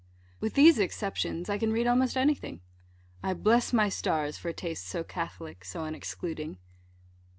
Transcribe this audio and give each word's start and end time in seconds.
With 0.39 0.55
these 0.55 0.79
exceptions, 0.79 1.47
I 1.47 1.59
can 1.59 1.71
read 1.71 1.85
almost 1.85 2.17
any 2.17 2.33
thing. 2.33 2.61
I 3.21 3.35
bless 3.35 3.71
my 3.71 3.87
stars 3.87 4.35
for 4.35 4.49
a 4.49 4.51
taste 4.53 4.87
so 4.87 5.03
catholic, 5.03 5.63
so 5.63 5.81
unexcluding. 5.81 6.57